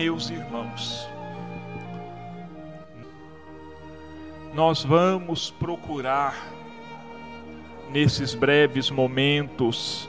[0.00, 1.06] meus irmãos,
[4.54, 6.34] nós vamos procurar,
[7.90, 10.08] nesses breves momentos,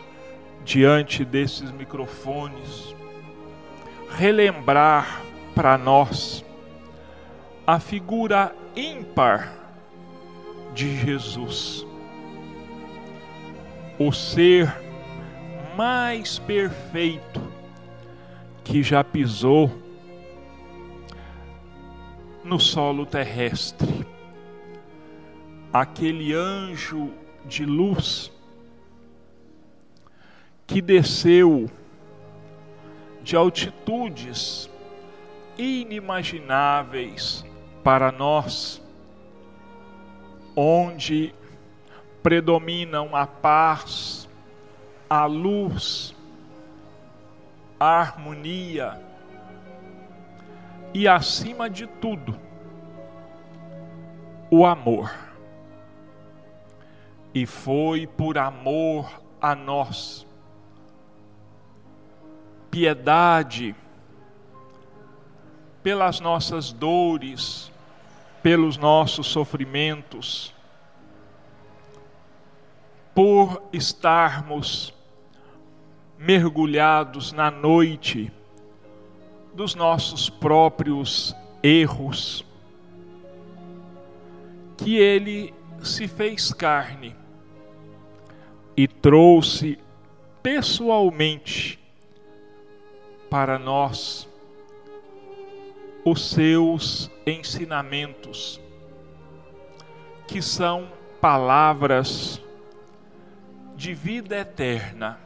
[0.63, 2.95] diante desses microfones,
[4.11, 5.21] relembrar
[5.53, 6.45] para nós
[7.67, 9.51] a figura ímpar
[10.73, 11.85] de Jesus,
[13.99, 14.73] o ser
[15.75, 17.41] mais perfeito
[18.63, 19.81] que já pisou
[22.51, 24.05] no solo terrestre.
[25.71, 27.13] Aquele anjo
[27.45, 28.29] de luz
[30.67, 31.71] que desceu
[33.23, 34.69] de altitudes
[35.57, 37.45] inimagináveis
[37.85, 38.81] para nós,
[40.53, 41.33] onde
[42.21, 44.27] predominam a paz,
[45.09, 46.13] a luz,
[47.79, 49.10] a harmonia
[50.93, 52.37] e, acima de tudo,
[54.49, 55.13] o amor.
[57.33, 60.27] E foi por amor a nós,
[62.69, 63.75] piedade
[65.81, 67.71] pelas nossas dores,
[68.43, 70.53] pelos nossos sofrimentos,
[73.15, 74.93] por estarmos
[76.17, 78.31] mergulhados na noite
[79.53, 82.45] dos nossos próprios erros,
[84.77, 87.15] que Ele se fez carne
[88.75, 89.77] e trouxe
[90.41, 91.79] pessoalmente
[93.29, 94.27] para nós
[96.03, 98.59] os seus ensinamentos,
[100.27, 102.41] que são palavras
[103.75, 105.19] de vida eterna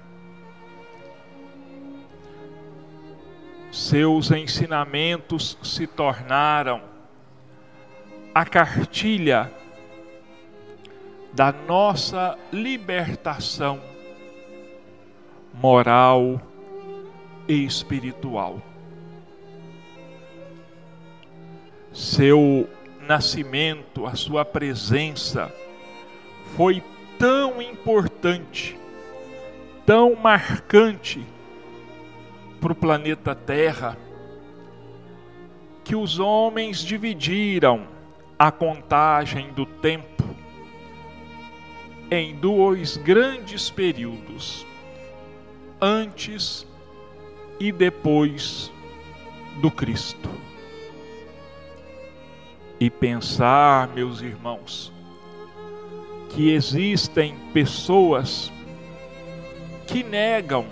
[3.76, 6.82] seus ensinamentos se tornaram
[8.34, 9.52] a cartilha
[11.34, 13.82] da nossa libertação
[15.54, 16.42] moral
[17.50, 18.62] e espiritual.
[21.92, 22.70] Seu
[23.02, 25.54] nascimento, a sua presença
[26.56, 26.82] foi
[27.20, 28.80] tão importante,
[29.86, 31.35] tão marcante
[32.60, 33.98] para o planeta Terra
[35.84, 37.88] que os homens dividiram
[38.40, 40.24] a contagem do tempo
[42.10, 44.66] em dois grandes períodos,
[45.82, 46.66] antes
[47.60, 48.72] e depois
[49.62, 50.30] do Cristo.
[52.80, 54.92] E pensar, meus irmãos,
[56.30, 58.52] que existem pessoas
[59.88, 60.66] que negam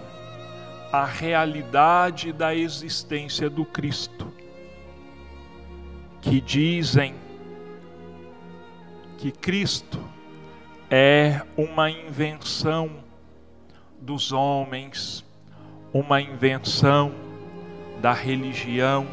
[0.94, 4.32] a realidade da existência do Cristo,
[6.22, 7.16] que dizem
[9.18, 10.00] que Cristo
[10.92, 12.92] é uma invenção
[14.00, 15.26] dos homens,
[15.92, 17.12] uma invenção
[18.00, 19.08] da religião.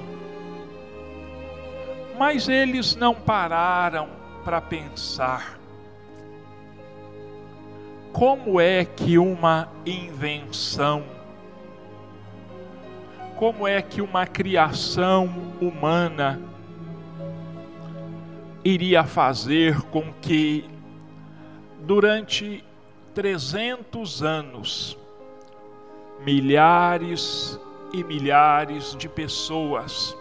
[2.19, 4.11] Mas eles não pararam
[4.45, 5.59] para pensar
[8.13, 11.20] como é que uma invenção
[13.41, 16.39] como é que uma criação humana
[18.63, 20.69] iria fazer com que
[21.81, 22.63] durante
[23.15, 24.99] 300 anos
[26.23, 27.59] milhares
[27.95, 30.15] e milhares de pessoas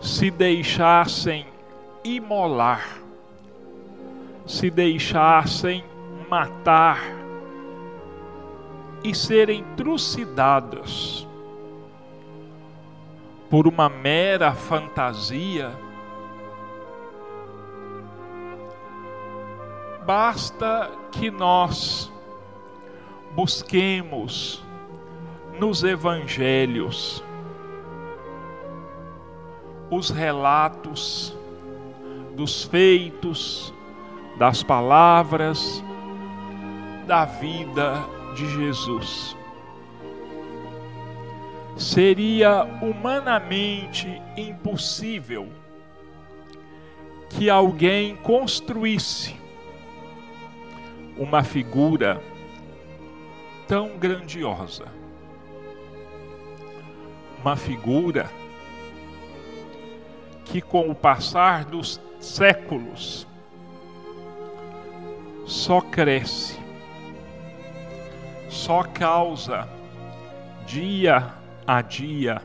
[0.00, 1.48] se deixassem
[2.04, 3.02] imolar,
[4.46, 5.82] se deixassem
[6.30, 7.02] matar
[9.02, 11.26] e serem trucidadas
[13.50, 15.72] por uma mera fantasia,
[20.04, 22.12] basta que nós
[23.34, 24.62] busquemos
[25.58, 27.22] nos evangelhos
[29.90, 31.34] os relatos
[32.36, 33.72] dos feitos,
[34.38, 35.82] das palavras,
[37.06, 39.36] da vida de Jesus.
[41.76, 44.06] Seria humanamente
[44.36, 45.48] impossível
[47.30, 49.36] que alguém construísse
[51.16, 52.22] uma figura
[53.66, 54.86] tão grandiosa,
[57.40, 58.30] uma figura
[60.44, 63.26] que, com o passar dos séculos,
[65.44, 66.67] só cresce
[68.48, 69.68] só causa
[70.66, 71.32] dia
[71.66, 72.42] a dia,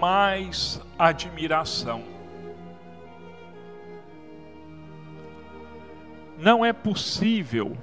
[0.00, 2.02] mais admiração.
[6.38, 7.76] Não é possível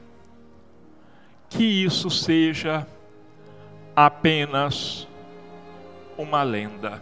[1.49, 2.87] que isso seja
[3.95, 5.07] apenas
[6.17, 7.01] uma lenda.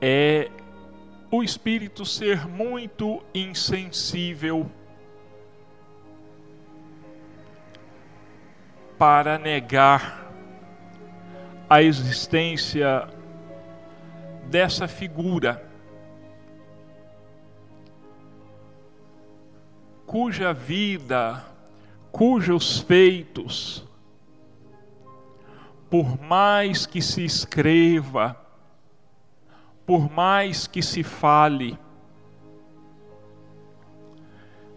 [0.00, 0.50] É
[1.30, 4.68] o espírito ser muito insensível
[9.00, 10.30] para negar
[11.70, 13.08] a existência
[14.44, 15.66] dessa figura
[20.04, 21.42] cuja vida,
[22.12, 23.88] cujos feitos,
[25.88, 28.36] por mais que se escreva,
[29.86, 31.78] por mais que se fale,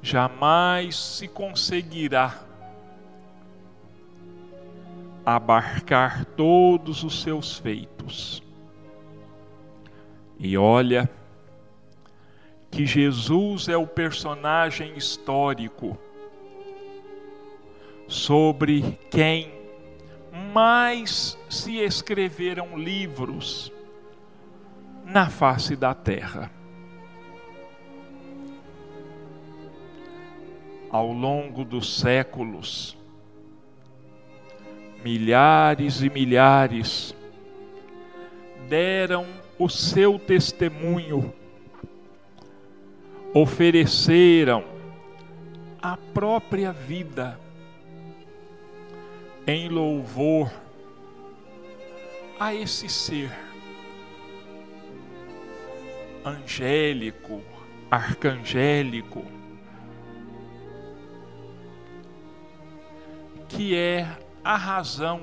[0.01, 2.52] jamais se conseguirá
[5.25, 8.43] abarcar todos os seus feitos.
[10.37, 11.09] E olha,
[12.69, 15.97] que Jesus é o personagem histórico
[18.07, 19.53] sobre quem
[20.51, 23.71] mais se escreveram livros
[25.05, 26.51] na face da terra.
[30.89, 32.97] Ao longo dos séculos,
[35.03, 37.15] milhares e milhares
[38.69, 39.25] deram
[39.59, 41.33] o seu testemunho
[43.33, 44.63] ofereceram
[45.81, 47.39] a própria vida
[49.45, 50.51] em louvor
[52.39, 53.31] a esse ser
[56.25, 57.41] angélico,
[57.91, 59.25] arcangélico,
[63.49, 65.21] que é a razão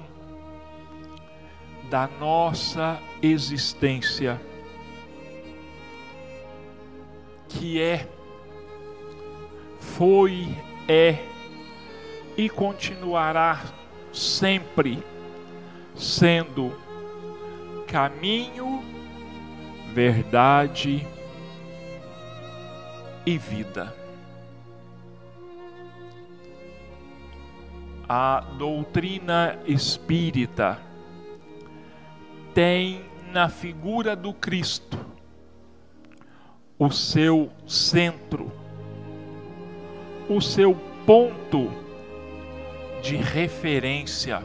[1.91, 4.41] da nossa existência
[7.49, 8.09] que é,
[9.81, 10.49] foi,
[10.89, 11.19] é
[12.37, 13.63] e continuará
[14.13, 15.03] sempre
[15.95, 16.73] sendo
[17.87, 18.83] caminho,
[19.93, 21.07] verdade
[23.27, 24.00] e vida.
[28.13, 30.81] A doutrina espírita
[32.53, 34.99] tem na figura do Cristo
[36.77, 38.51] o seu centro,
[40.29, 40.75] o seu
[41.07, 41.71] ponto
[43.01, 44.43] de referência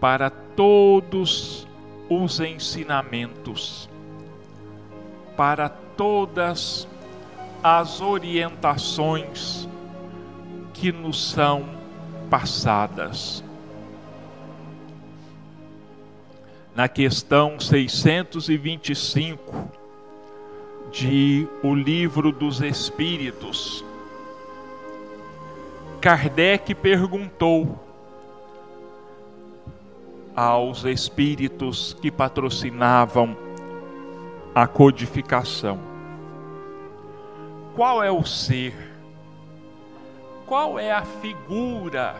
[0.00, 1.68] para todos
[2.08, 3.86] os ensinamentos,
[5.36, 6.88] para todas
[7.62, 9.68] as orientações
[10.82, 11.64] que nos são
[12.28, 13.44] passadas.
[16.74, 19.70] na questão 625
[20.90, 23.84] de O Livro dos Espíritos,
[26.00, 27.78] Kardec perguntou
[30.34, 33.36] aos espíritos que patrocinavam
[34.52, 35.78] a codificação:
[37.76, 38.91] qual é o ser?
[40.46, 42.16] Qual é a figura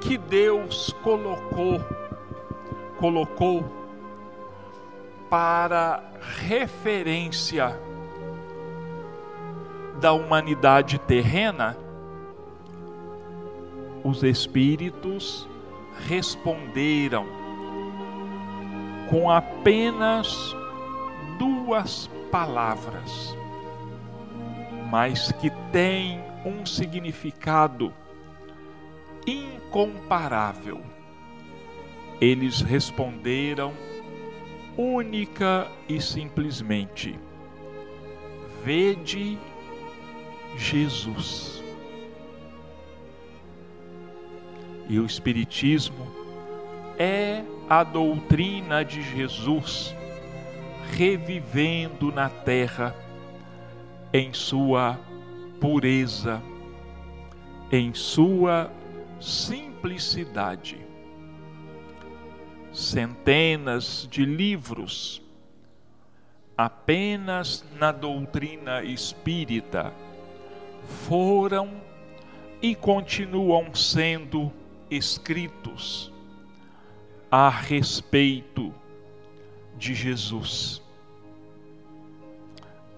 [0.00, 1.80] que Deus colocou
[2.98, 3.64] colocou
[5.28, 7.76] para referência
[10.00, 11.76] da humanidade terrena,
[14.04, 15.48] os espíritos
[16.06, 17.24] responderam
[19.08, 20.56] com apenas
[21.38, 23.36] duas palavras,
[24.92, 27.92] mas que têm um significado
[29.26, 30.82] incomparável
[32.22, 33.72] eles responderam
[34.76, 37.18] única e simplesmente:
[38.64, 39.36] Vede
[40.56, 41.64] Jesus.
[44.88, 46.06] E o Espiritismo
[46.96, 49.92] é a doutrina de Jesus
[50.92, 52.94] revivendo na terra
[54.12, 54.98] em sua
[55.60, 56.42] pureza,
[57.70, 58.70] em sua
[59.20, 60.92] simplicidade
[62.72, 65.22] centenas de livros
[66.56, 69.92] apenas na doutrina espírita
[71.06, 71.70] foram
[72.60, 74.50] e continuam sendo
[74.90, 76.12] escritos
[77.30, 78.74] a respeito
[79.76, 80.81] de Jesus.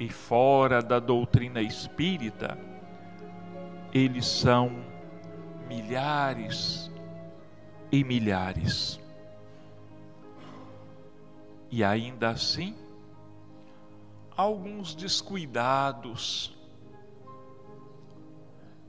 [0.05, 2.59] E fora da doutrina espírita,
[3.91, 4.85] eles são
[5.67, 6.91] milhares
[7.91, 9.01] e milhares.
[11.71, 12.77] E ainda assim,
[14.37, 16.55] alguns descuidados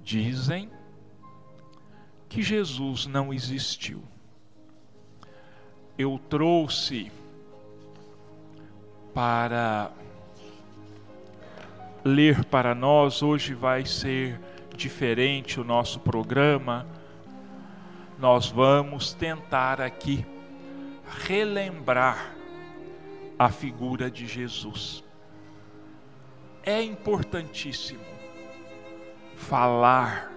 [0.04, 0.70] dizem
[2.28, 4.04] que Jesus não existiu.
[5.98, 7.10] Eu trouxe
[9.14, 9.94] para
[12.06, 14.40] ler para nós, hoje vai ser
[14.78, 16.86] diferente o nosso programa.
[18.20, 20.24] Nós vamos tentar aqui
[21.26, 22.36] relembrar
[23.40, 25.04] a figura de Jesus.
[26.64, 28.06] É importantíssimo
[29.36, 30.32] falar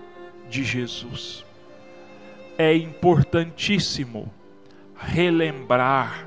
[0.49, 1.45] de Jesus.
[2.57, 4.33] É importantíssimo
[4.97, 6.27] relembrar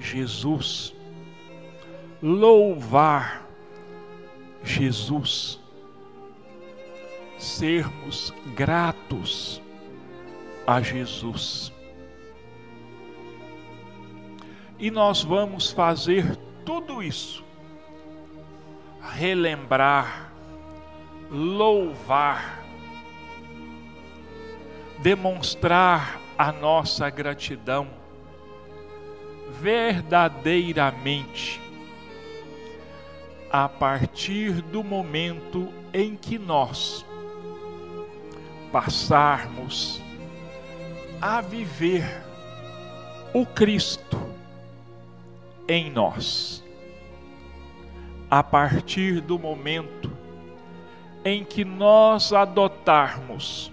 [0.00, 0.94] Jesus,
[2.20, 3.43] louvar
[4.64, 5.60] Jesus,
[7.38, 9.60] sermos gratos
[10.66, 11.70] a Jesus.
[14.78, 17.44] E nós vamos fazer tudo isso,
[19.00, 20.32] relembrar,
[21.30, 22.64] louvar,
[25.00, 27.88] demonstrar a nossa gratidão
[29.60, 31.60] verdadeiramente
[33.56, 37.06] a partir do momento em que nós
[38.72, 40.02] passarmos
[41.20, 42.04] a viver
[43.32, 44.20] o Cristo
[45.68, 46.64] em nós.
[48.28, 50.10] A partir do momento
[51.24, 53.70] em que nós adotarmos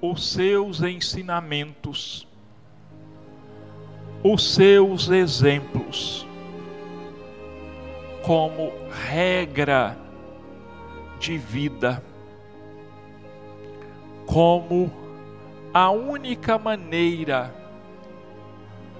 [0.00, 2.28] os seus ensinamentos,
[4.22, 6.24] os seus exemplos,
[8.22, 8.72] como
[9.10, 9.96] regra
[11.18, 12.02] de vida,
[14.26, 14.90] como
[15.74, 17.54] a única maneira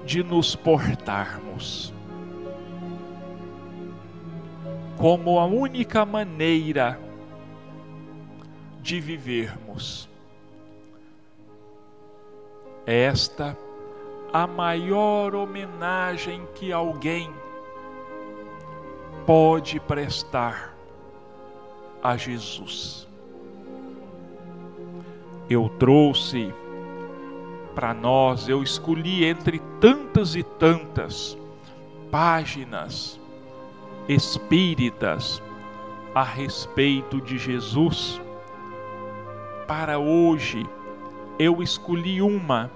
[0.05, 1.93] de nos portarmos,
[4.99, 6.99] como a única maneira
[8.81, 10.09] de vivermos.
[12.85, 13.57] Esta
[14.33, 17.31] a maior homenagem que alguém
[19.27, 20.75] pode prestar
[22.03, 23.09] a Jesus.
[25.49, 26.53] Eu trouxe
[27.75, 31.37] para nós, eu escolhi entre tantas e tantas
[32.11, 33.19] páginas
[34.09, 35.43] espíritas
[36.15, 38.21] a respeito de Jesus,
[39.67, 40.67] para hoje
[41.39, 42.71] eu escolhi uma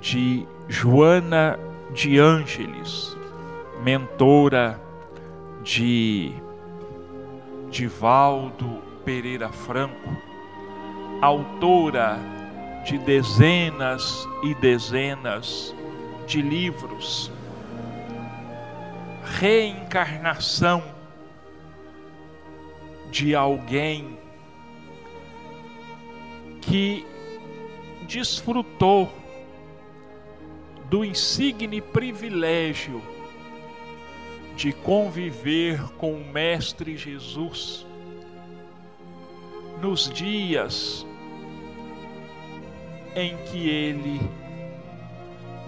[0.00, 1.58] de Joana
[1.92, 3.16] de Ângeles,
[3.82, 4.80] mentora
[5.62, 6.32] de
[7.70, 10.16] Divaldo Pereira Franco,
[11.20, 12.18] autora
[12.84, 15.74] de dezenas e dezenas
[16.26, 17.30] de livros,
[19.38, 20.82] reencarnação
[23.10, 24.18] de alguém
[26.60, 27.06] que
[28.08, 29.12] desfrutou
[30.88, 33.00] do insigne privilégio
[34.56, 37.86] de conviver com o Mestre Jesus
[39.80, 41.06] nos dias
[43.14, 44.20] em que ele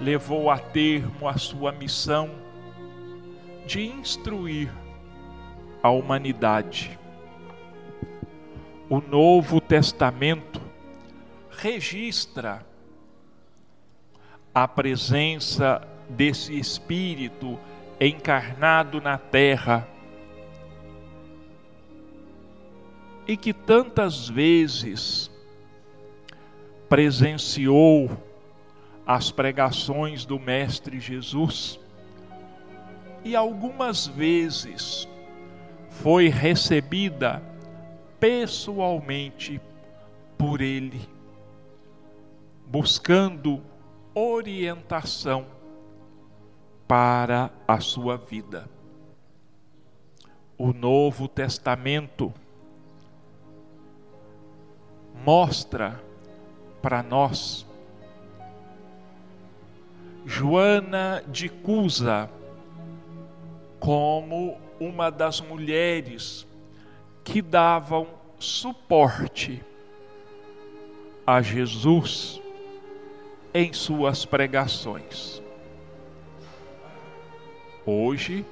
[0.01, 2.31] levou a termo a sua missão
[3.67, 4.71] de instruir
[5.83, 6.99] a humanidade.
[8.89, 10.61] O Novo Testamento
[11.51, 12.65] registra
[14.55, 17.59] a presença desse Espírito
[18.01, 19.87] encarnado na terra
[23.27, 25.31] e que tantas vezes
[26.89, 28.11] presenciou
[29.07, 31.79] as pregações do Mestre Jesus
[33.25, 35.09] e algumas vezes
[35.89, 37.43] foi recebida
[38.21, 39.61] pessoalmente
[40.37, 41.01] por ele
[42.67, 43.63] buscando
[44.15, 45.47] orientação
[46.87, 48.69] para a sua vida.
[50.57, 52.33] O Novo Testamento
[55.25, 56.01] mostra
[56.83, 57.67] para nós
[60.27, 62.31] Joana de Cusa
[63.79, 66.47] como uma das mulheres
[67.23, 68.07] que davam
[68.39, 69.63] suporte
[71.27, 72.41] a Jesus
[73.53, 75.44] em suas pregações.
[77.87, 78.47] Hoje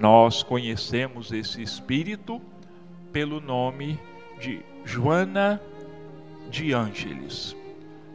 [0.00, 2.40] nós conhecemos esse espírito
[3.12, 4.00] pelo nome
[4.40, 5.60] de Joana
[6.48, 7.54] de Ângeles.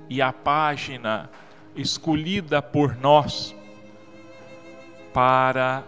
[0.09, 1.29] E a página
[1.75, 3.55] escolhida por nós
[5.13, 5.83] para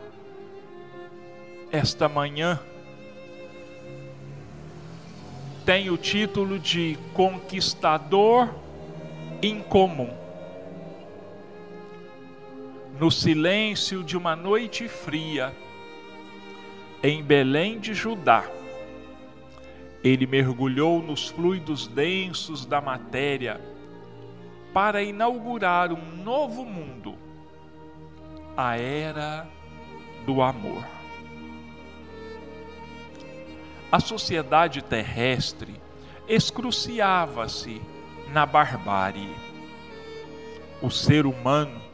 [1.72, 2.60] esta manhã
[5.65, 8.54] tem o título de Conquistador
[9.42, 10.25] Incomum.
[13.00, 15.54] No silêncio de uma noite fria,
[17.04, 18.46] em Belém de Judá,
[20.02, 23.60] ele mergulhou nos fluidos densos da matéria
[24.74, 27.16] para inaugurar um novo mundo,
[28.56, 29.46] a era
[30.25, 30.86] do amor.
[33.92, 35.75] A sociedade terrestre
[36.30, 37.82] excruciava-se
[38.32, 39.36] na barbárie.
[40.82, 41.85] O ser humano,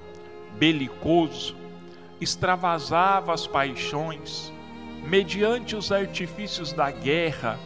[0.58, 1.56] belicoso,
[2.20, 4.52] extravasava as paixões
[5.04, 7.60] mediante os artifícios da guerra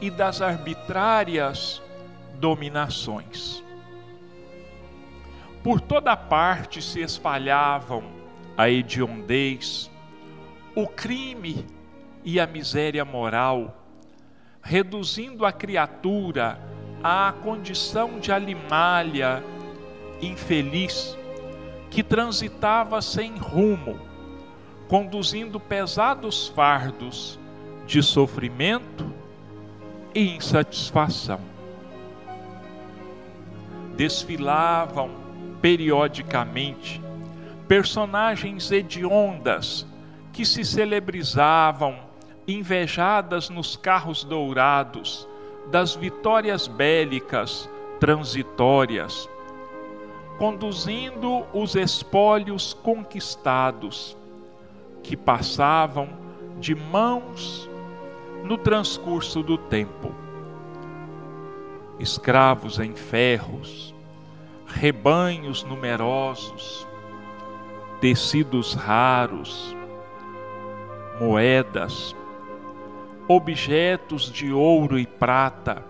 [0.00, 1.82] e das arbitrárias
[2.38, 3.62] dominações.
[5.62, 8.04] Por toda parte se espalhavam
[8.56, 9.90] a hediondez,
[10.74, 11.64] o crime
[12.22, 13.74] e a miséria moral,
[14.62, 16.60] reduzindo a criatura
[17.02, 19.42] à condição de animalha
[20.20, 21.16] infeliz
[21.94, 23.96] que transitava sem rumo,
[24.88, 27.38] conduzindo pesados fardos
[27.86, 29.14] de sofrimento
[30.12, 31.38] e insatisfação.
[33.96, 35.08] Desfilavam
[35.62, 37.00] periodicamente
[37.68, 39.86] personagens hediondas
[40.32, 41.96] que se celebrizavam
[42.46, 45.28] invejadas nos carros dourados
[45.70, 47.70] das vitórias bélicas
[48.00, 49.28] transitórias,
[50.38, 54.16] conduzindo os espólios conquistados
[55.02, 56.08] que passavam
[56.58, 57.68] de mãos
[58.44, 60.12] no transcurso do tempo.
[61.98, 63.94] Escravos em ferros,
[64.66, 66.86] rebanhos numerosos,
[68.00, 69.74] tecidos raros,
[71.20, 72.14] moedas,
[73.28, 75.84] objetos de ouro e prata,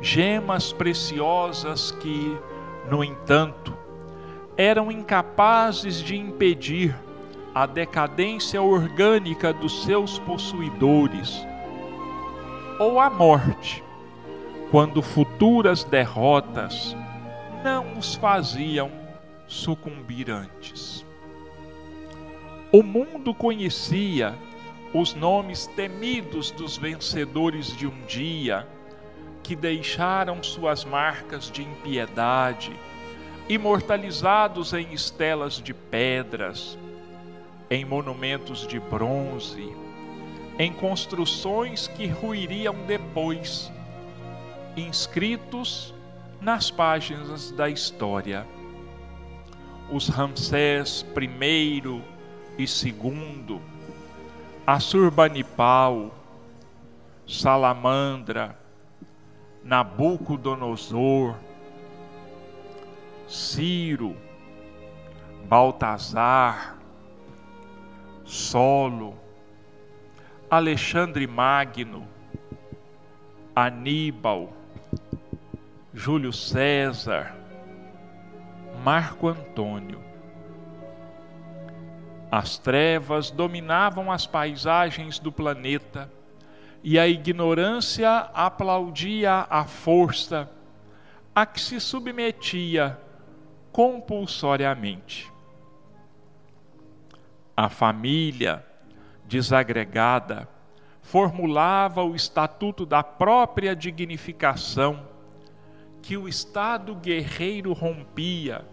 [0.00, 2.36] gemas preciosas que,
[2.90, 3.76] no entanto,
[4.56, 6.94] eram incapazes de impedir
[7.54, 11.46] a decadência orgânica dos seus possuidores,
[12.78, 13.82] ou a morte,
[14.70, 16.96] quando futuras derrotas
[17.64, 18.90] não os faziam
[19.46, 21.04] sucumbir antes.
[22.70, 24.34] O mundo conhecia
[24.92, 28.66] os nomes temidos dos vencedores de um dia,
[29.48, 32.70] que deixaram suas marcas de impiedade,
[33.48, 36.76] imortalizados em estelas de pedras,
[37.70, 39.74] em monumentos de bronze,
[40.58, 43.72] em construções que ruiriam depois,
[44.76, 45.94] inscritos
[46.42, 48.46] nas páginas da história.
[49.90, 52.02] Os Ramsés I
[52.58, 53.60] e II,
[54.66, 56.14] Assurbanipal,
[57.26, 58.67] Salamandra,
[59.68, 61.36] Nabucodonosor,
[63.26, 64.16] Ciro,
[65.44, 66.78] Baltazar,
[68.24, 69.14] Solo,
[70.50, 72.08] Alexandre Magno,
[73.54, 74.54] Aníbal,
[75.92, 77.36] Júlio César,
[78.82, 80.02] Marco Antônio.
[82.30, 86.10] As trevas dominavam as paisagens do planeta
[86.82, 90.50] e a ignorância aplaudia a força
[91.34, 92.98] a que se submetia
[93.70, 95.30] compulsoriamente.
[97.56, 98.64] A família,
[99.24, 100.48] desagregada,
[101.02, 105.06] formulava o estatuto da própria dignificação
[106.02, 108.64] que o Estado guerreiro rompia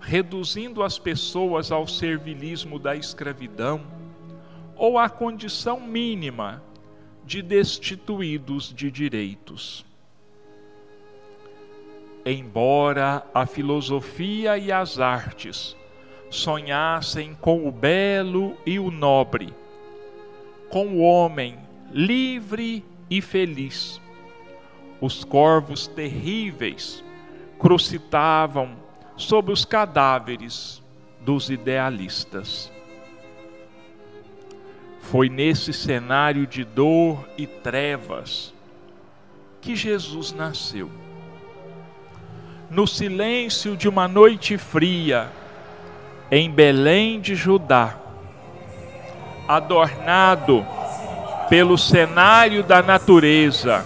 [0.00, 3.80] reduzindo as pessoas ao servilismo da escravidão
[4.76, 6.62] ou à condição mínima
[7.24, 9.84] de destituídos de direitos.
[12.24, 15.76] Embora a filosofia e as artes
[16.30, 19.52] sonhassem com o belo e o nobre,
[20.70, 21.58] com o homem
[21.92, 24.00] livre e feliz,
[25.00, 27.04] os corvos terríveis
[27.58, 28.76] crucitavam
[29.16, 30.82] sobre os cadáveres
[31.20, 32.73] dos idealistas.
[35.10, 38.52] Foi nesse cenário de dor e trevas
[39.60, 40.90] que Jesus nasceu.
[42.70, 45.30] No silêncio de uma noite fria,
[46.30, 47.96] em Belém de Judá,
[49.46, 50.66] adornado
[51.48, 53.84] pelo cenário da natureza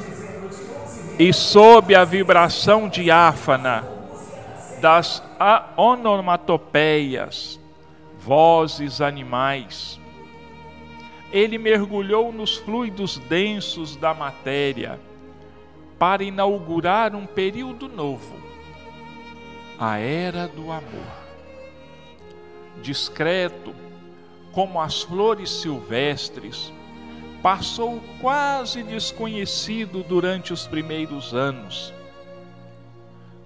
[1.18, 3.85] e sob a vibração diáfana
[4.81, 5.22] das
[5.76, 7.61] onomatopeias,
[8.20, 10.00] vozes animais,
[11.32, 14.98] ele mergulhou nos fluidos densos da matéria
[15.98, 18.36] para inaugurar um período novo,
[19.78, 21.28] a era do amor.
[22.80, 23.74] Discreto,
[24.52, 26.72] como as flores silvestres,
[27.42, 31.92] passou quase desconhecido durante os primeiros anos,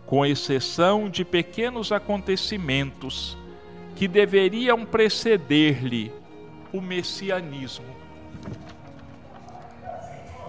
[0.07, 3.37] com exceção de pequenos acontecimentos
[3.97, 6.13] que deveriam preceder-lhe
[6.73, 7.87] o messianismo.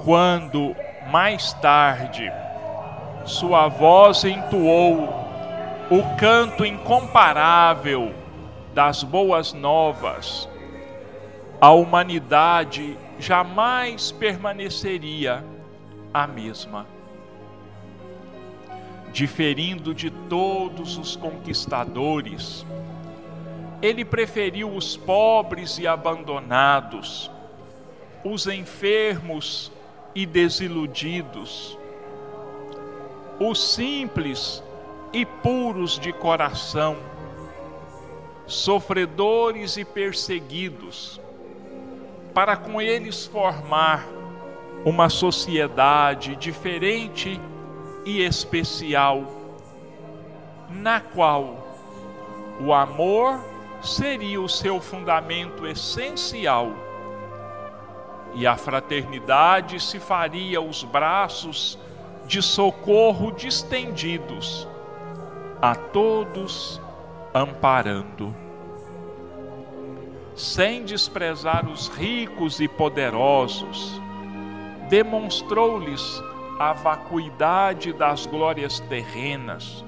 [0.03, 0.75] Quando,
[1.11, 2.31] mais tarde,
[3.25, 5.23] sua voz entoou
[5.89, 8.13] o canto incomparável
[8.73, 10.49] das boas novas,
[11.61, 15.43] a humanidade jamais permaneceria
[16.13, 16.87] a mesma.
[19.11, 22.65] Diferindo de todos os conquistadores,
[23.83, 27.29] ele preferiu os pobres e abandonados,
[28.23, 29.69] os enfermos
[30.15, 31.77] e desiludidos,
[33.37, 34.63] os simples
[35.11, 36.95] e puros de coração,
[38.47, 41.19] sofredores e perseguidos,
[42.33, 44.07] para com eles formar
[44.85, 47.37] uma sociedade diferente
[48.05, 49.25] e especial,
[50.69, 51.67] na qual
[52.61, 53.52] o amor
[53.83, 56.71] seria o seu fundamento essencial.
[58.33, 61.77] E a fraternidade se faria os braços
[62.25, 64.67] de socorro distendidos
[65.61, 66.81] a todos
[67.33, 68.35] amparando.
[70.35, 74.01] Sem desprezar os ricos e poderosos,
[74.89, 76.21] demonstrou-lhes
[76.59, 79.83] a vacuidade das glórias terrenas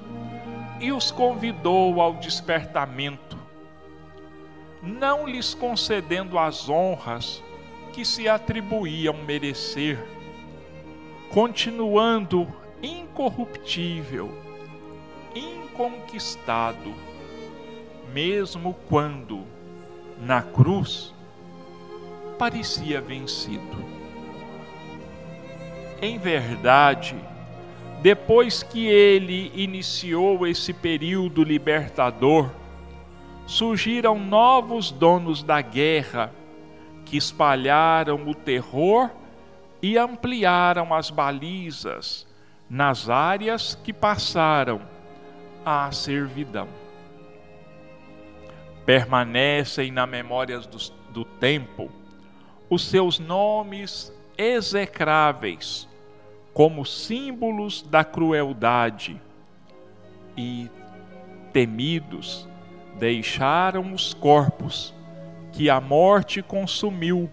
[0.80, 3.35] e os convidou ao despertamento,
[4.82, 7.42] não lhes concedendo as honras
[7.92, 9.98] que se atribuíam merecer,
[11.30, 12.46] continuando
[12.82, 14.30] incorruptível,
[15.34, 16.94] inconquistado,
[18.12, 19.44] mesmo quando
[20.20, 21.14] na cruz,
[22.38, 23.84] parecia vencido.
[26.00, 27.16] Em verdade,
[28.02, 32.50] depois que ele iniciou esse período libertador,
[33.46, 36.32] surgiram novos donos da guerra
[37.04, 39.10] que espalharam o terror
[39.80, 42.26] e ampliaram as balizas
[42.68, 44.80] nas áreas que passaram
[45.64, 46.68] à servidão.
[48.84, 50.58] Permanecem na memória
[51.12, 51.90] do, tempo
[52.68, 55.88] os seus nomes execráveis
[56.52, 59.20] como símbolos da crueldade
[60.36, 60.68] e
[61.52, 62.48] temidos
[62.98, 64.94] deixaram os corpos
[65.52, 67.30] que a morte consumiu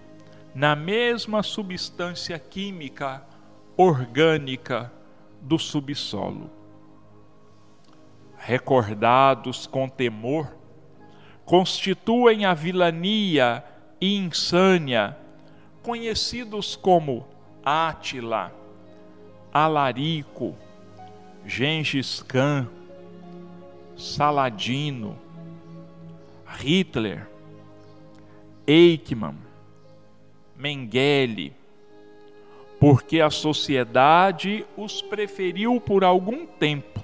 [0.53, 3.23] na mesma substância química
[3.75, 4.91] orgânica
[5.41, 6.49] do subsolo.
[8.37, 10.55] Recordados com temor,
[11.45, 13.63] constituem a vilania
[13.99, 15.17] e insânia,
[15.81, 17.25] conhecidos como
[17.65, 18.53] Átila,
[19.51, 20.55] Alarico,
[21.45, 22.67] Gengis Khan,
[23.95, 25.22] Saladino,
[26.57, 27.27] Hitler,
[28.65, 29.37] Eichmann,
[30.55, 31.53] Mengele,
[32.79, 37.01] porque a sociedade os preferiu por algum tempo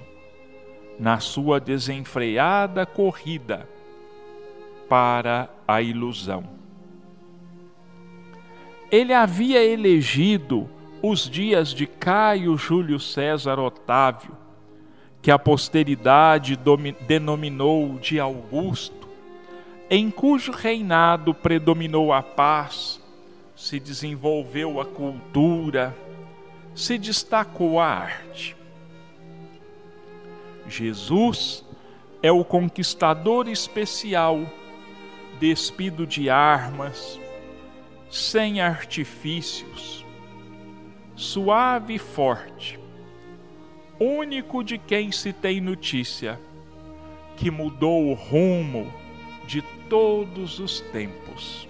[0.98, 3.66] na sua desenfreada corrida
[4.88, 6.44] para a ilusão.
[8.90, 10.68] Ele havia elegido
[11.02, 14.36] os dias de Caio Júlio César Otávio,
[15.22, 16.58] que a posteridade
[17.06, 18.99] denominou de Augusto,
[19.92, 23.00] em cujo reinado predominou a paz,
[23.56, 25.96] se desenvolveu a cultura,
[26.76, 28.56] se destacou a arte.
[30.68, 31.64] Jesus
[32.22, 34.38] é o conquistador especial
[35.40, 37.18] despido de armas,
[38.08, 40.04] sem artifícios,
[41.16, 42.78] suave e forte,
[43.98, 46.38] único de quem se tem notícia,
[47.36, 48.92] que mudou o rumo
[49.50, 51.68] de todos os tempos.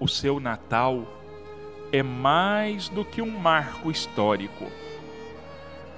[0.00, 1.06] O seu Natal
[1.92, 4.66] é mais do que um marco histórico.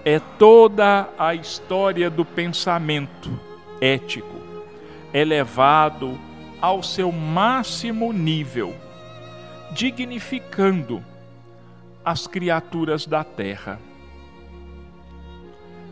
[0.05, 3.31] É toda a história do pensamento
[3.81, 4.42] ético
[5.14, 6.18] elevado
[6.61, 8.75] ao seu máximo nível,
[9.72, 11.03] dignificando
[12.05, 13.79] as criaturas da terra,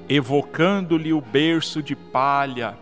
[0.09, 2.77] evocando-lhe o berço de palha,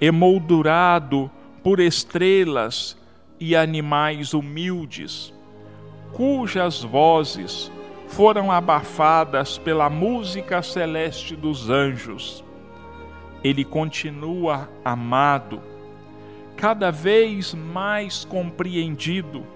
[0.00, 1.30] emoldurado
[1.62, 2.96] por estrelas
[3.40, 5.32] e animais humildes,
[6.12, 7.70] cujas vozes
[8.08, 12.44] foram abafadas pela música celeste dos anjos.
[13.42, 15.60] Ele continua amado,
[16.56, 19.46] cada vez mais compreendido,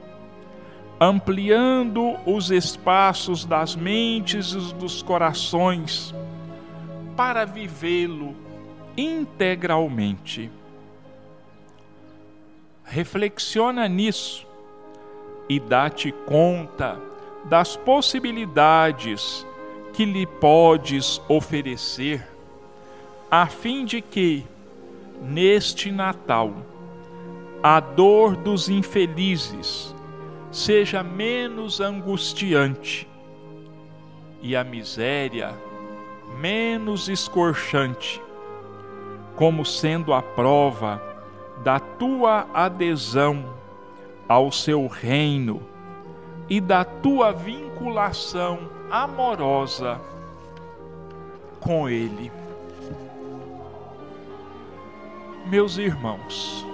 [1.01, 6.15] ampliando os espaços das mentes e dos corações
[7.17, 8.50] para vivê-lo
[8.97, 10.51] integralmente.
[12.85, 14.47] Reflexiona nisso
[15.49, 17.01] e dá-te conta
[17.45, 19.47] das possibilidades
[19.93, 22.27] que lhe podes oferecer,
[23.31, 24.45] a fim de que,
[25.23, 26.55] neste Natal,
[27.63, 29.95] a dor dos infelizes
[30.51, 33.07] seja menos angustiante
[34.43, 35.55] e a miséria
[36.39, 38.23] menos escorchante,
[39.41, 41.03] como sendo a prova
[41.65, 43.55] da tua adesão
[44.29, 45.63] ao seu reino
[46.47, 49.99] e da tua vinculação amorosa
[51.59, 52.31] com Ele.
[55.47, 56.67] Meus irmãos,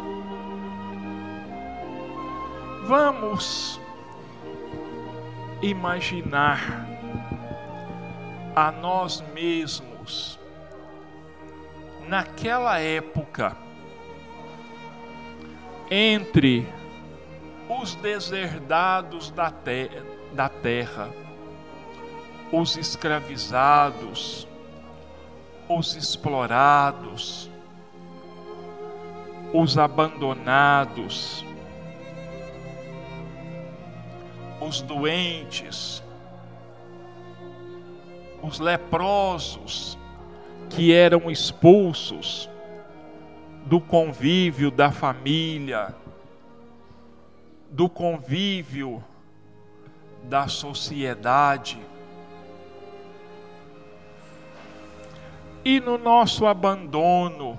[2.85, 3.81] vamos
[5.62, 6.85] imaginar
[8.57, 10.36] a nós mesmos
[12.08, 13.56] naquela época
[15.90, 16.66] entre
[17.68, 19.90] os deserdados da, te
[20.32, 21.10] da terra,
[22.52, 24.46] os escravizados,
[25.68, 27.50] os explorados,
[29.52, 31.44] os abandonados,
[34.60, 36.02] os doentes,
[38.42, 39.98] os leprosos
[40.70, 42.48] que eram expulsos
[43.66, 45.94] do convívio da família,
[47.70, 49.02] do convívio
[50.24, 51.79] da sociedade.
[55.64, 57.59] E no nosso abandono,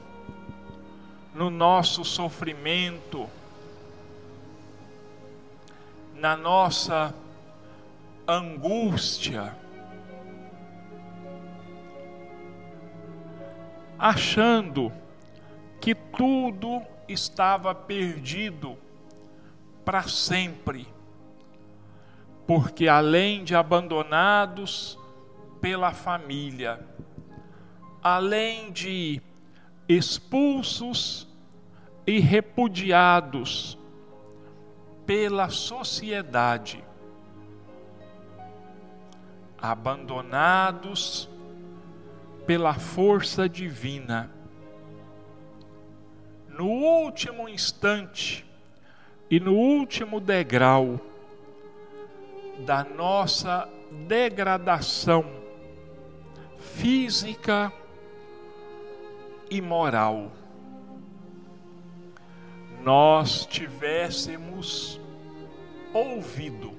[1.35, 3.27] no nosso sofrimento,
[6.15, 7.13] na nossa
[8.27, 9.55] angústia,
[13.97, 14.91] achando
[15.79, 18.77] que tudo estava perdido
[19.85, 20.87] para sempre,
[22.45, 24.99] porque além de abandonados
[25.61, 26.85] pela família,
[28.03, 29.21] além de
[29.87, 31.27] expulsos
[32.05, 33.77] e repudiados
[35.05, 36.83] pela sociedade,
[39.57, 41.29] abandonados
[42.47, 44.31] pela força divina,
[46.47, 48.45] no último instante,
[49.29, 51.01] e no último degrau
[52.65, 53.67] da nossa
[54.07, 55.25] degradação
[56.57, 57.71] física
[59.49, 60.31] e moral,
[62.81, 65.01] nós tivéssemos
[65.93, 66.71] ouvido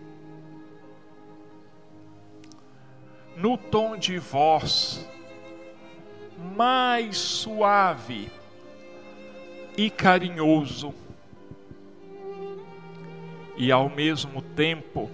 [3.37, 5.07] no tom de voz
[6.39, 8.31] mais suave
[9.77, 10.95] e carinhoso.
[13.57, 15.11] E ao mesmo tempo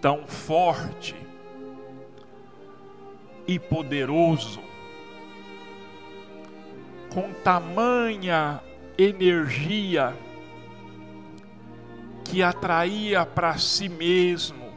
[0.00, 1.14] tão forte
[3.46, 4.60] e poderoso,
[7.14, 8.60] com tamanha
[8.98, 10.16] energia
[12.24, 14.72] que atraía para si mesmo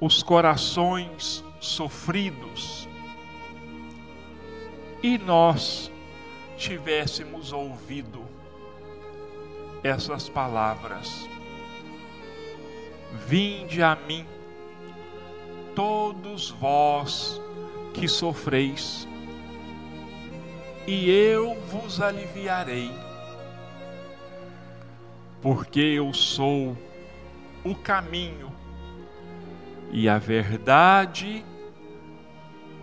[0.00, 2.88] os corações sofridos,
[5.02, 5.90] e nós
[6.56, 8.24] tivéssemos ouvido
[9.82, 11.28] essas palavras:
[13.26, 14.26] Vinde a mim,
[15.74, 17.40] todos vós
[17.92, 19.06] que sofreis,
[20.86, 22.90] e eu vos aliviarei,
[25.42, 26.76] porque eu sou
[27.64, 28.50] o caminho
[29.92, 31.44] e a verdade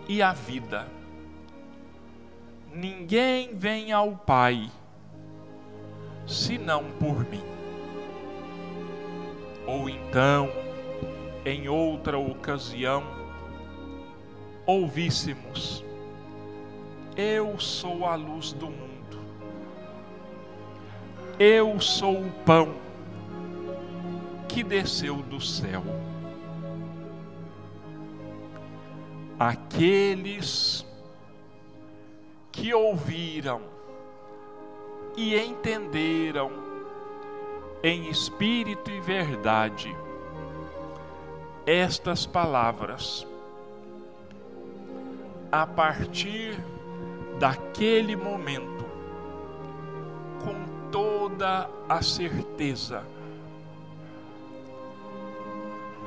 [0.08, 0.86] e a vida.
[2.72, 4.70] Ninguém vem ao Pai
[6.26, 7.42] senão por mim.
[9.66, 10.50] Ou então,
[11.44, 13.02] em outra ocasião,
[14.66, 15.84] ouvíssemos:
[17.16, 18.88] Eu sou a luz do mundo.
[21.38, 22.74] Eu sou o pão
[24.48, 25.82] que desceu do céu.
[29.70, 30.84] Aqueles
[32.50, 33.60] que ouviram
[35.14, 36.50] e entenderam
[37.82, 39.94] em espírito e verdade
[41.66, 43.26] estas palavras,
[45.52, 46.58] a partir
[47.38, 48.86] daquele momento,
[50.42, 53.04] com toda a certeza,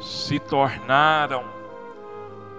[0.01, 1.60] se tornaram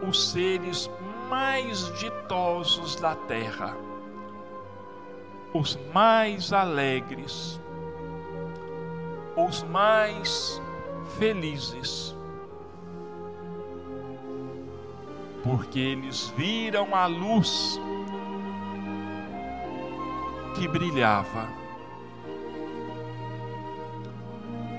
[0.06, 0.90] os seres
[1.30, 3.76] mais ditosos da terra,
[5.54, 7.60] os mais alegres,
[9.36, 10.60] os mais
[11.18, 12.16] felizes,
[15.42, 17.80] porque eles viram a luz
[20.54, 21.48] que brilhava.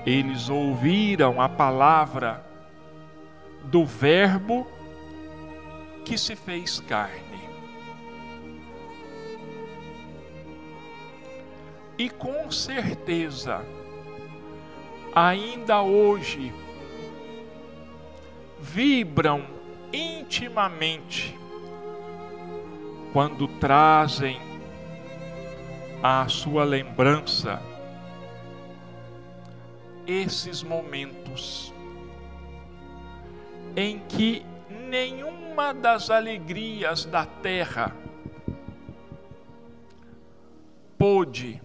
[0.06, 2.44] Eles ouviram a palavra
[3.64, 4.66] do Verbo
[6.04, 7.48] que se fez carne.
[11.96, 13.64] E com certeza,
[15.14, 16.52] ainda hoje,
[18.60, 19.46] vibram
[19.92, 21.38] intimamente
[23.12, 24.40] quando trazem
[26.02, 27.62] à sua lembrança
[30.06, 31.72] esses momentos
[33.76, 34.44] em que
[35.54, 37.94] nenhuma das alegrias da terra
[40.98, 41.62] pôde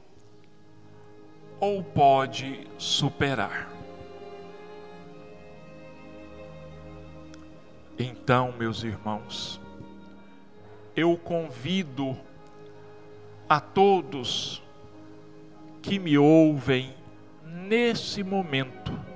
[1.60, 3.68] ou pode superar.
[7.98, 9.60] Então, meus irmãos,
[10.96, 12.16] eu convido
[13.48, 14.62] a todos
[15.82, 16.94] que me ouvem
[17.44, 19.09] nesse momento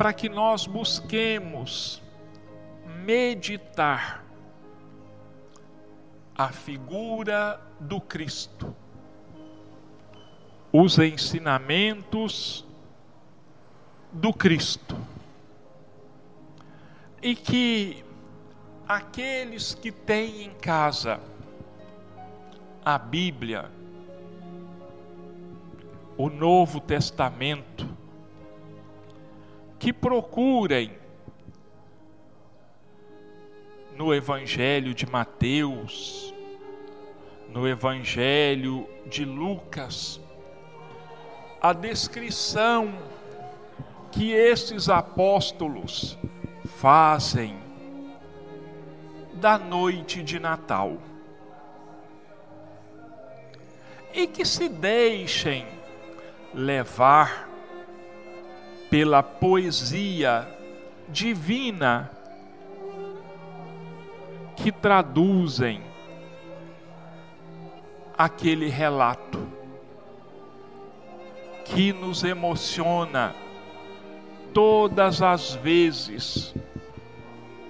[0.00, 2.02] para que nós busquemos
[3.04, 4.24] meditar
[6.34, 8.74] a figura do Cristo,
[10.72, 12.64] os ensinamentos
[14.10, 14.96] do Cristo,
[17.20, 18.02] e que
[18.88, 21.20] aqueles que têm em casa
[22.82, 23.70] a Bíblia,
[26.16, 27.89] o Novo Testamento,
[29.80, 30.92] que procurem
[33.96, 36.34] no Evangelho de Mateus,
[37.48, 40.20] no Evangelho de Lucas,
[41.62, 42.92] a descrição
[44.12, 46.18] que esses apóstolos
[46.76, 47.58] fazem
[49.32, 50.98] da noite de Natal.
[54.12, 55.66] E que se deixem
[56.52, 57.49] levar
[58.90, 60.48] pela poesia
[61.08, 62.10] divina
[64.56, 65.80] que traduzem
[68.18, 69.48] aquele relato
[71.64, 73.34] que nos emociona
[74.52, 76.52] todas as vezes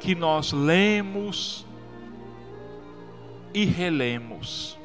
[0.00, 1.66] que nós lemos
[3.52, 4.78] e relemos.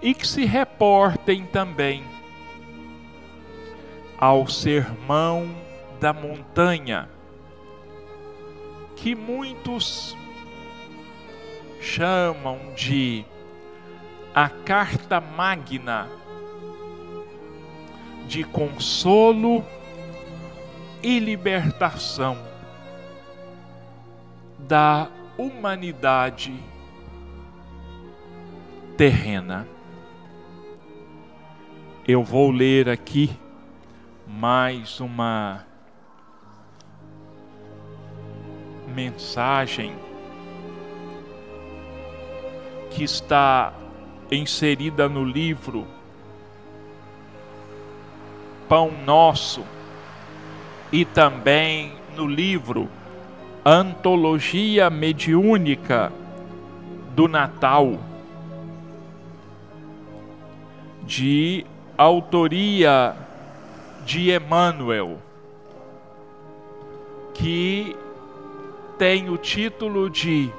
[0.00, 2.19] E que se reportem também
[4.20, 5.48] ao Sermão
[5.98, 7.08] da Montanha,
[8.94, 10.14] que muitos
[11.80, 13.24] chamam de
[14.34, 16.06] a carta magna
[18.28, 19.64] de consolo
[21.02, 22.36] e libertação
[24.58, 26.54] da humanidade
[28.98, 29.66] terrena.
[32.06, 33.30] Eu vou ler aqui
[34.38, 35.66] mais uma
[38.86, 39.92] mensagem
[42.90, 43.72] que está
[44.30, 45.84] inserida no livro
[48.68, 49.64] Pão Nosso
[50.92, 52.88] e também no livro
[53.66, 56.12] Antologia Mediúnica
[57.16, 57.98] do Natal,
[61.02, 61.66] de
[61.98, 63.28] autoria
[64.04, 65.18] de Emmanuel,
[67.34, 67.96] que
[68.98, 70.52] tem o título de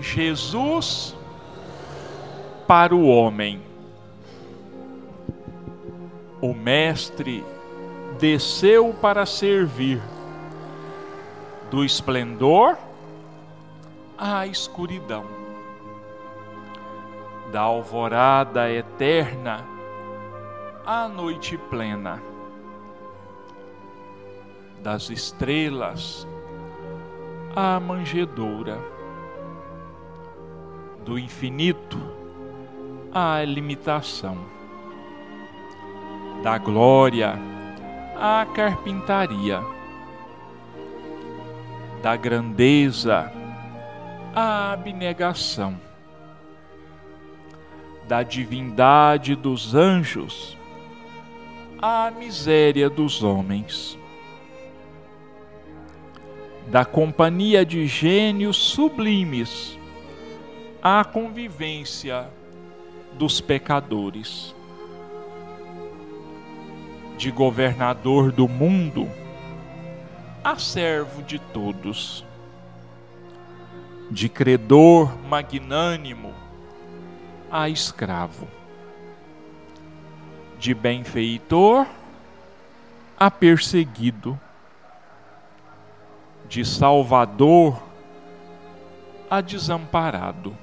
[0.00, 1.14] Jesus
[2.66, 3.60] para o homem.
[6.40, 7.44] O Mestre
[8.18, 10.00] desceu para servir
[11.70, 12.76] do esplendor
[14.16, 15.24] à escuridão.
[17.52, 19.75] da alvorada eterna
[20.86, 22.22] à noite plena,
[24.84, 26.24] das estrelas
[27.56, 28.78] à manjedoura,
[31.04, 31.98] do infinito
[33.12, 34.38] à limitação,
[36.44, 37.36] da glória
[38.16, 39.60] à carpintaria,
[42.00, 43.32] da grandeza
[44.32, 45.76] à abnegação,
[48.06, 50.55] da divindade dos anjos
[51.80, 53.98] à miséria dos homens,
[56.68, 59.78] da companhia de gênios sublimes
[60.82, 62.28] à convivência
[63.18, 64.54] dos pecadores,
[67.16, 69.08] de governador do mundo
[70.44, 72.24] a servo de todos,
[74.10, 76.32] de credor magnânimo
[77.50, 78.46] a escravo,
[80.66, 81.86] de benfeitor
[83.16, 84.36] a perseguido,
[86.48, 87.80] de salvador
[89.30, 90.58] a desamparado,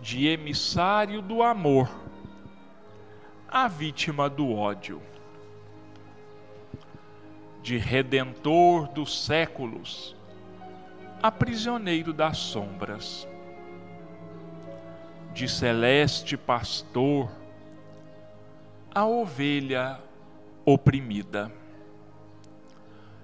[0.00, 1.88] de emissário do amor
[3.48, 5.00] a vítima do ódio
[7.62, 10.16] de redentor dos séculos,
[11.22, 13.28] a prisioneiro das sombras,
[15.32, 17.30] de celeste pastor,
[18.94, 19.98] a ovelha
[20.66, 21.50] oprimida,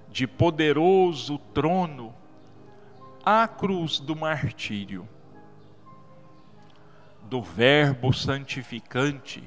[0.07, 2.13] de poderoso trono,
[3.23, 5.07] a cruz do martírio,
[7.23, 9.43] do Verbo santificante,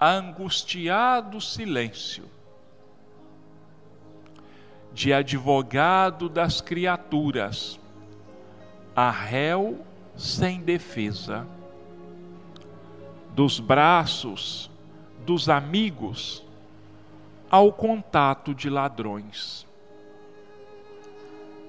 [0.00, 2.24] a angustiado silêncio,
[4.90, 7.78] de advogado das criaturas,
[8.96, 9.84] a réu
[10.16, 11.46] sem defesa,
[13.34, 14.70] dos braços
[15.28, 16.42] dos amigos
[17.50, 19.66] ao contato de ladrões,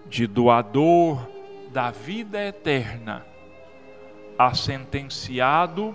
[0.05, 1.29] de doador
[1.69, 3.25] da vida eterna
[4.37, 5.93] a sentenciado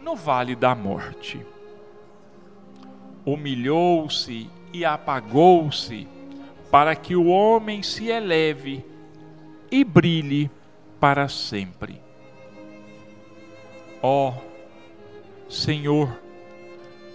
[0.00, 1.46] no vale da morte.
[3.24, 6.08] Humilhou-se e apagou-se
[6.68, 8.84] para que o homem se eleve
[9.70, 10.50] e brilhe
[10.98, 12.02] para sempre.
[14.02, 16.21] Ó oh, Senhor,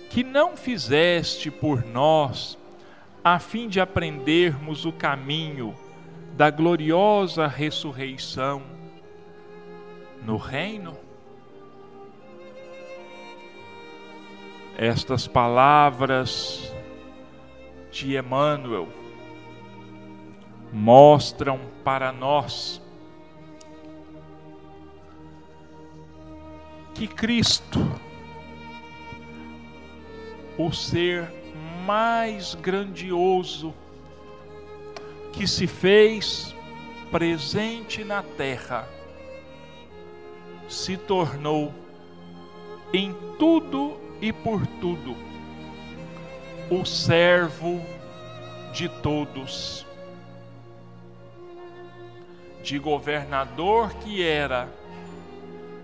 [0.10, 2.58] que não fizeste por nós,
[3.24, 5.76] a fim de aprendermos o caminho
[6.34, 8.64] da gloriosa ressurreição
[10.24, 10.98] no reino?
[14.78, 16.72] Estas palavras
[17.92, 18.88] de Emmanuel
[20.72, 22.82] mostram para nós
[26.94, 27.80] que Cristo,
[30.58, 31.32] o ser
[31.86, 33.74] mais grandioso
[35.34, 36.56] que se fez
[37.12, 38.88] presente na terra,
[40.68, 41.74] se tornou
[42.94, 45.16] em tudo e por tudo
[46.70, 47.82] o servo
[48.74, 49.88] de todos
[52.68, 54.68] de governador que era,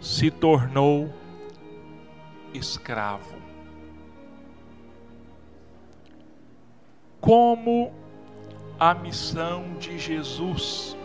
[0.01, 1.09] se tornou
[2.53, 3.42] escravo.
[7.23, 7.89] Como
[8.77, 10.97] a missão de Jesus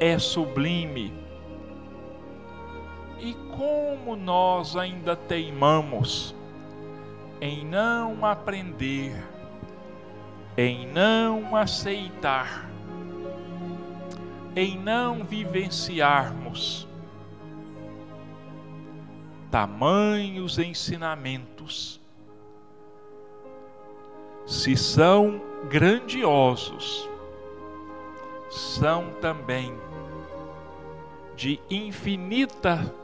[0.00, 1.12] é sublime.
[3.20, 6.34] E como nós ainda teimamos
[7.42, 9.14] em não aprender,
[10.56, 12.70] em não aceitar
[14.56, 16.88] em não vivenciarmos
[19.50, 22.00] tamanhos ensinamentos,
[24.46, 27.10] se são grandiosos,
[28.48, 29.74] são também
[31.34, 32.94] de infinita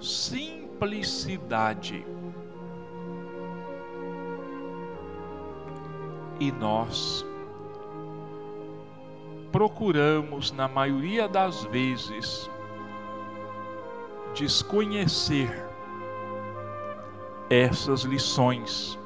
[0.00, 2.06] simplicidade.
[6.40, 7.26] E nós
[9.52, 12.50] procuramos, na maioria das vezes,
[14.34, 15.66] desconhecer
[17.48, 18.98] essas lições,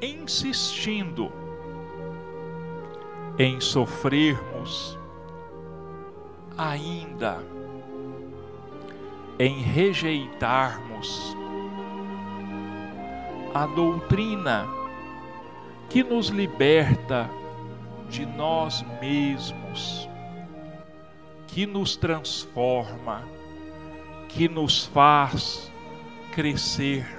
[0.00, 1.32] insistindo
[3.38, 4.98] em sofrermos
[6.56, 7.44] ainda,
[9.38, 11.36] em rejeitarmos
[13.54, 14.66] a doutrina
[15.88, 17.30] que nos liberta
[18.08, 20.08] de nós mesmos,
[21.46, 23.22] que nos transforma,
[24.28, 25.72] que nos faz
[26.32, 27.17] crescer.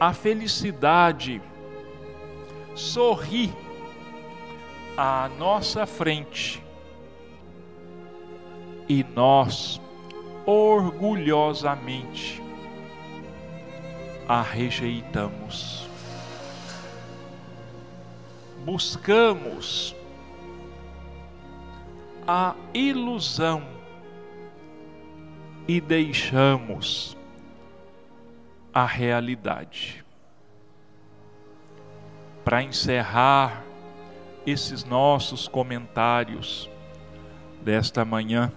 [0.00, 1.42] A felicidade
[2.76, 3.52] sorri
[4.96, 6.62] à nossa frente
[8.88, 9.80] e nós
[10.46, 12.40] orgulhosamente
[14.28, 15.88] a rejeitamos.
[18.64, 19.96] Buscamos
[22.24, 23.66] a ilusão
[25.66, 27.17] e deixamos
[28.78, 30.04] a realidade.
[32.44, 33.64] Para encerrar
[34.46, 36.70] esses nossos comentários
[37.60, 38.52] desta manhã,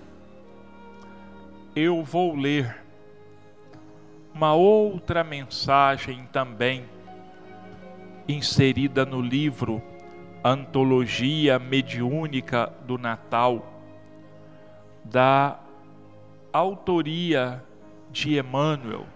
[1.75, 2.83] eu vou ler
[4.31, 6.85] uma outra mensagem também
[8.27, 9.81] inserida no livro
[10.43, 13.73] Antologia Mediúnica do Natal,
[15.03, 15.59] da
[16.53, 17.63] autoria
[18.11, 19.07] de Emmanuel,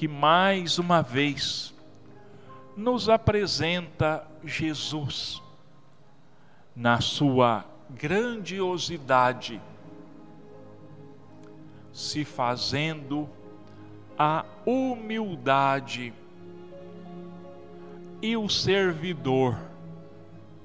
[0.00, 1.74] que mais uma vez
[2.74, 5.42] nos apresenta Jesus
[6.74, 9.60] na sua grandiosidade,
[11.92, 13.28] se fazendo
[14.18, 16.14] a humildade
[18.22, 19.54] e o servidor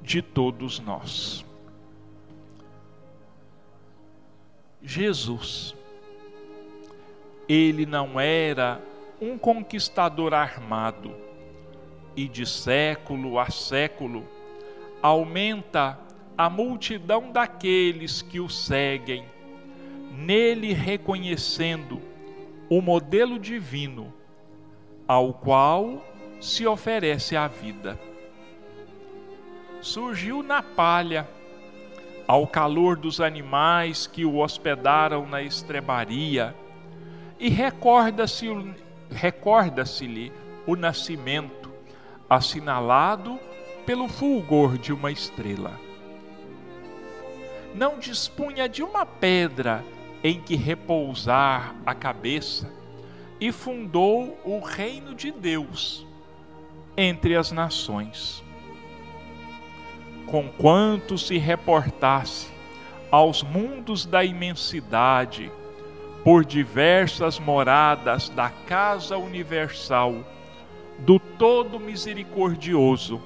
[0.02, 1.44] de todos nós.
[4.82, 5.76] Jesus,
[7.50, 8.82] ele não era
[9.22, 11.16] um conquistador armado
[12.16, 14.28] e de século a século
[15.01, 15.99] aumenta
[16.38, 19.26] a multidão daqueles que o seguem,
[20.11, 22.01] nele reconhecendo
[22.70, 24.13] o modelo divino
[25.07, 26.03] ao qual
[26.41, 27.99] se oferece a vida.
[29.82, 31.28] Surgiu na palha,
[32.28, 36.55] ao calor dos animais que o hospedaram na estrebaria,
[37.39, 37.49] e
[39.10, 41.72] recorda-se-lhe recorda o nascimento,
[42.30, 43.39] assinalado
[43.86, 45.80] pelo fulgor de uma estrela.
[47.74, 49.84] Não dispunha de uma pedra
[50.24, 52.72] em que repousar a cabeça,
[53.39, 56.08] e fundou o reino de Deus
[56.97, 58.45] entre as nações
[60.26, 62.47] conquanto se reportasse
[63.12, 65.51] aos mundos da imensidade,
[66.26, 70.15] por diversas moradas da casa universal
[70.97, 73.21] do Todo Misericordioso,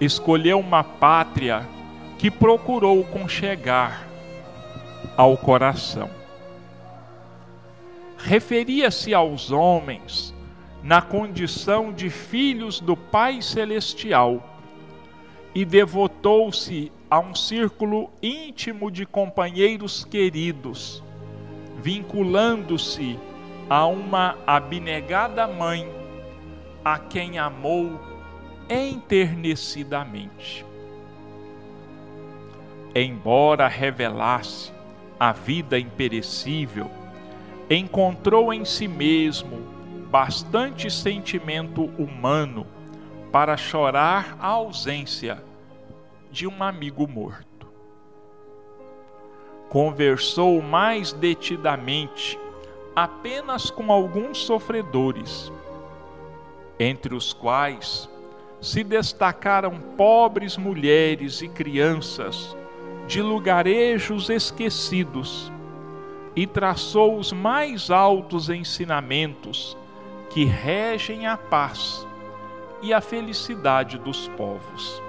[0.00, 1.68] escolheu uma pátria
[2.16, 4.06] que procurou conchegar
[5.16, 6.08] ao coração.
[8.18, 10.32] Referia-se aos homens
[10.84, 14.60] na condição de filhos do Pai Celestial
[15.52, 21.02] e devotou-se a um círculo íntimo de companheiros queridos,
[21.80, 23.18] vinculando-se
[23.68, 25.88] a uma abnegada mãe,
[26.84, 28.00] a quem amou
[28.68, 30.64] enternecidamente.
[32.94, 34.72] Embora revelasse
[35.18, 36.90] a vida imperecível,
[37.68, 39.58] encontrou em si mesmo
[40.10, 42.66] bastante sentimento humano
[43.30, 45.42] para chorar a ausência
[46.32, 47.49] de um amigo morto.
[49.70, 52.36] Conversou mais detidamente
[52.94, 55.50] apenas com alguns sofredores,
[56.78, 58.10] entre os quais
[58.60, 62.56] se destacaram pobres mulheres e crianças
[63.06, 65.52] de lugarejos esquecidos,
[66.34, 69.76] e traçou os mais altos ensinamentos
[70.30, 72.06] que regem a paz
[72.82, 75.00] e a felicidade dos povos.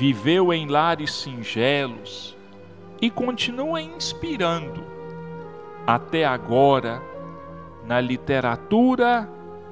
[0.00, 2.34] Viveu em lares singelos
[3.02, 4.82] e continua inspirando,
[5.86, 7.02] até agora,
[7.84, 9.28] na literatura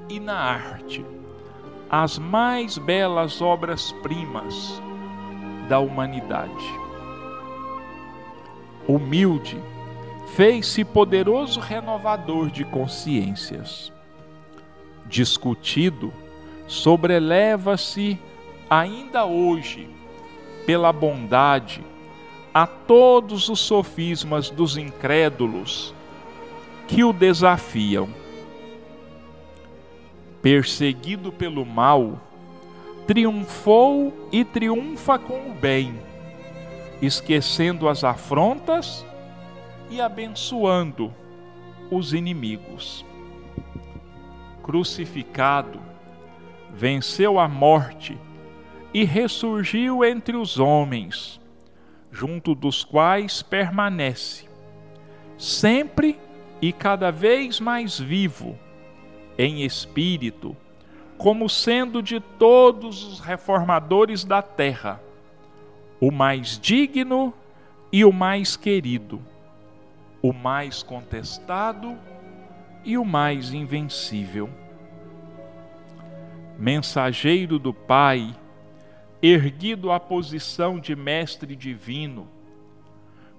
[0.07, 1.03] e na arte,
[1.89, 4.79] as mais belas obras-primas
[5.67, 6.79] da humanidade.
[8.87, 9.59] Humilde,
[10.35, 13.91] fez-se poderoso renovador de consciências
[15.07, 16.13] discutido
[16.67, 18.19] sobreleva-se
[18.69, 19.97] ainda hoje
[20.69, 21.83] pela bondade
[22.53, 25.95] a todos os sofismas dos incrédulos
[26.87, 28.07] que o desafiam.
[30.43, 32.21] Perseguido pelo mal,
[33.07, 35.99] triunfou e triunfa com o bem,
[37.01, 39.03] esquecendo as afrontas
[39.89, 41.11] e abençoando
[41.89, 43.03] os inimigos
[44.61, 45.79] crucificado,
[46.75, 48.15] venceu a morte
[48.93, 51.39] e ressurgiu entre os homens,
[52.11, 54.47] junto dos quais permanece,
[55.37, 56.19] sempre
[56.61, 58.57] e cada vez mais vivo,
[59.37, 60.55] em espírito,
[61.17, 65.01] como sendo de todos os reformadores da terra,
[65.99, 67.33] o mais digno
[67.91, 69.21] e o mais querido,
[70.21, 71.97] o mais contestado
[72.83, 74.49] e o mais invencível.
[76.57, 78.35] Mensageiro do Pai,
[79.21, 82.27] erguido à posição de mestre divino,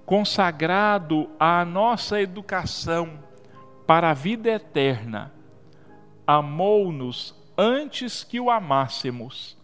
[0.04, 3.18] consagrado à nossa educação
[3.86, 5.32] para a vida eterna,
[6.26, 9.56] amou-nos antes que o amássemos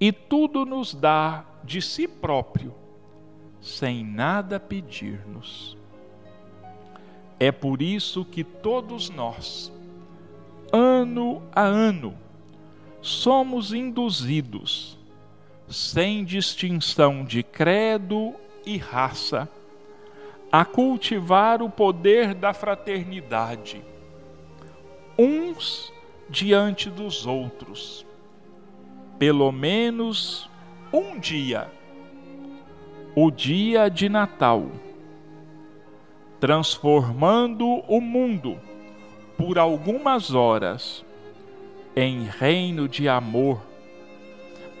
[0.00, 2.74] e tudo nos dá de si próprio,
[3.60, 5.76] sem nada pedir-nos.
[7.38, 9.72] É por isso que todos nós,
[10.72, 12.14] ano a ano,
[13.00, 14.98] somos induzidos,
[15.68, 19.48] sem distinção de credo e raça,
[20.50, 23.82] a cultivar o poder da fraternidade,
[25.18, 25.92] uns
[26.28, 28.06] diante dos outros,
[29.18, 30.48] pelo menos
[30.92, 31.70] um dia,
[33.14, 34.70] o dia de Natal
[36.40, 38.58] transformando o mundo
[39.36, 41.04] por algumas horas
[41.94, 43.60] em reino de amor,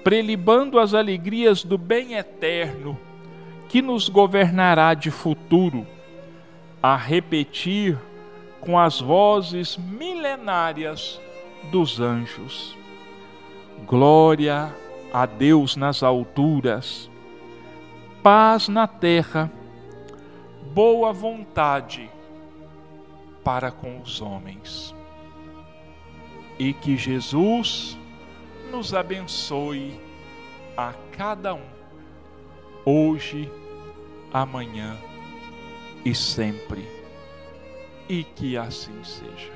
[0.06, 2.96] prelibando as alegrias do bem eterno
[3.68, 5.84] que nos governará de futuro,
[6.80, 7.98] a repetir
[8.60, 11.20] com as vozes milenárias
[11.72, 12.76] dos anjos.
[13.84, 14.72] Glória
[15.12, 17.10] a Deus nas alturas,
[18.22, 19.50] paz na terra
[20.72, 22.08] boa vontade
[23.42, 24.94] para com os homens.
[26.60, 27.98] E que Jesus
[28.76, 29.98] nos abençoe
[30.76, 31.64] a cada um,
[32.84, 33.50] hoje,
[34.30, 34.98] amanhã
[36.04, 36.86] e sempre.
[38.06, 39.55] E que assim seja.